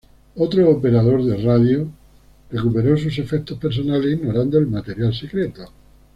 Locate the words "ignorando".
4.17-4.57